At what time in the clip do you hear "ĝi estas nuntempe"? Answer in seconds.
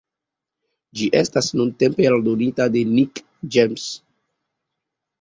1.01-2.09